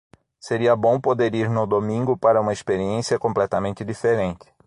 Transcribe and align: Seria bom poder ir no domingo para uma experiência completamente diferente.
Seria 0.39 0.75
bom 0.75 0.99
poder 0.99 1.35
ir 1.35 1.47
no 1.47 1.67
domingo 1.67 2.17
para 2.17 2.41
uma 2.41 2.51
experiência 2.51 3.19
completamente 3.19 3.85
diferente. 3.85 4.51